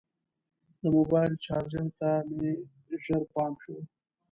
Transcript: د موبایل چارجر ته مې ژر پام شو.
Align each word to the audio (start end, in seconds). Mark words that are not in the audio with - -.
د 0.81 0.81
موبایل 0.95 1.33
چارجر 1.45 1.87
ته 1.99 2.09
مې 2.35 2.51
ژر 3.03 3.21
پام 3.33 3.53
شو. 3.61 3.75